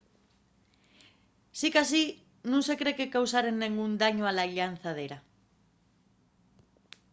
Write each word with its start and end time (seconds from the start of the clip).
sicasí 1.59 2.03
nun 2.49 2.63
se 2.67 2.75
cree 2.79 2.97
que 2.99 3.13
causaren 3.15 3.57
dengún 3.63 3.91
dañu 4.01 4.23
a 4.27 4.33
la 4.37 4.45
llanzadera 4.55 5.17